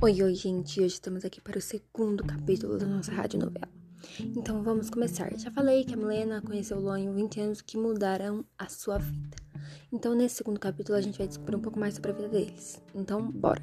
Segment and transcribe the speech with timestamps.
[0.00, 0.80] Oi, oi, gente.
[0.80, 3.68] Hoje estamos aqui para o segundo capítulo da nossa radionovela.
[4.20, 5.36] Então vamos começar.
[5.36, 9.36] Já falei que a Milena conheceu o em 20 anos que mudaram a sua vida.
[9.92, 12.80] Então, nesse segundo capítulo, a gente vai descobrir um pouco mais sobre a vida deles.
[12.94, 13.62] Então, bora.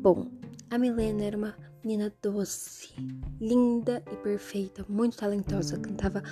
[0.00, 0.30] Bom,
[0.70, 2.94] a Milena era uma menina doce,
[3.38, 6.22] linda e perfeita, muito talentosa, cantava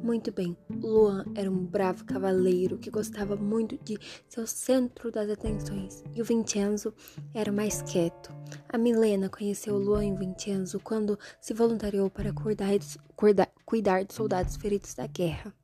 [0.00, 0.56] muito bem.
[0.82, 3.96] Luan era um bravo cavaleiro que gostava muito de
[4.28, 6.92] ser o centro das atenções, e o Vincenzo
[7.32, 8.34] era mais quieto.
[8.68, 12.70] A Milena conheceu Luan em Vincenzo quando se voluntariou para cuidar,
[13.14, 15.54] cuidar, cuidar dos soldados feridos da guerra.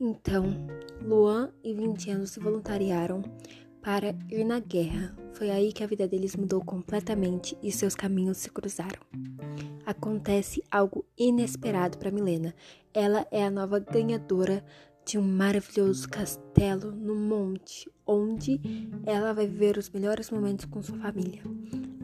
[0.00, 0.44] Então,
[1.02, 3.22] Luan e Vincenzo se voluntariaram
[3.86, 5.14] para ir na guerra.
[5.34, 8.98] Foi aí que a vida deles mudou completamente e seus caminhos se cruzaram.
[9.86, 12.52] Acontece algo inesperado para Milena.
[12.92, 14.64] Ela é a nova ganhadora
[15.04, 18.60] de um maravilhoso castelo no monte, onde
[19.06, 21.44] ela vai viver os melhores momentos com sua família.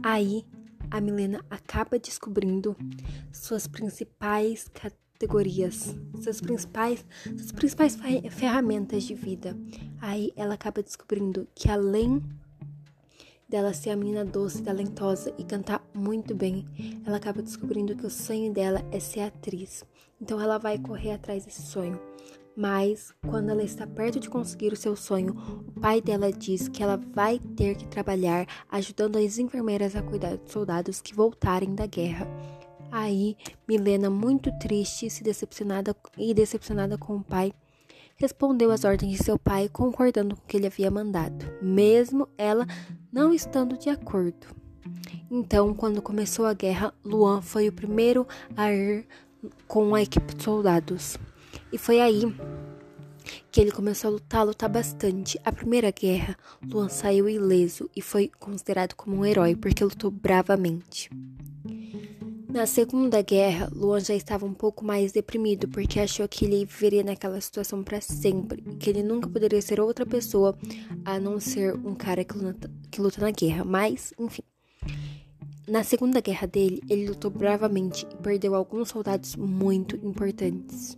[0.04, 0.46] Aí,
[0.88, 2.76] a Milena acaba descobrindo
[3.32, 4.70] suas principais
[5.22, 7.04] categorias, suas principais,
[7.36, 7.96] suas principais
[8.30, 9.56] ferramentas de vida.
[10.00, 12.20] Aí ela acaba descobrindo que além
[13.48, 16.66] dela ser a menina doce, talentosa e cantar muito bem,
[17.06, 19.84] ela acaba descobrindo que o sonho dela é ser atriz.
[20.20, 22.00] Então ela vai correr atrás desse sonho.
[22.56, 25.36] Mas quando ela está perto de conseguir o seu sonho,
[25.68, 30.36] o pai dela diz que ela vai ter que trabalhar ajudando as enfermeiras a cuidar
[30.36, 32.26] dos soldados que voltarem da guerra.
[32.92, 37.50] Aí, Milena, muito triste se decepcionada, e decepcionada com o pai,
[38.16, 42.66] respondeu às ordens de seu pai, concordando com o que ele havia mandado, mesmo ela
[43.10, 44.46] não estando de acordo.
[45.30, 49.06] Então, quando começou a guerra, Luan foi o primeiro a ir
[49.66, 51.16] com a equipe de soldados.
[51.72, 52.22] E foi aí
[53.50, 55.40] que ele começou a lutar, a lutar bastante.
[55.42, 61.08] A primeira guerra, Luan saiu ileso e foi considerado como um herói porque lutou bravamente.
[62.52, 67.02] Na Segunda Guerra, Luan já estava um pouco mais deprimido porque achou que ele viveria
[67.02, 70.54] naquela situação para sempre e que ele nunca poderia ser outra pessoa
[71.02, 73.64] a não ser um cara que luta, que luta na guerra.
[73.64, 74.42] Mas, enfim.
[75.66, 80.94] Na Segunda Guerra dele, ele lutou bravamente e perdeu alguns soldados muito importantes.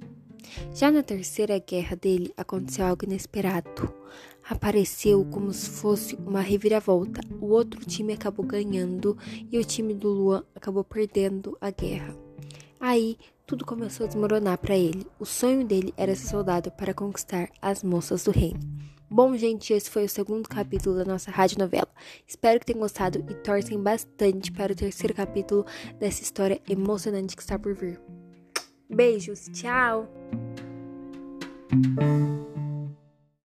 [0.75, 3.95] Já na Terceira Guerra dele, aconteceu algo inesperado
[4.49, 7.21] apareceu como se fosse uma reviravolta.
[7.41, 9.17] O outro time acabou ganhando
[9.51, 12.17] e o time do Luan acabou perdendo a guerra.
[12.81, 13.17] Aí
[13.47, 15.07] tudo começou a desmoronar para ele.
[15.19, 18.61] O sonho dele era ser soldado para conquistar as moças do reino.
[19.11, 21.89] Bom, gente, esse foi o segundo capítulo da nossa rádio novela.
[22.27, 25.65] Espero que tenham gostado e torcem bastante para o terceiro capítulo
[26.01, 28.01] dessa história emocionante que está por vir.
[28.91, 30.09] Beijos, tchau!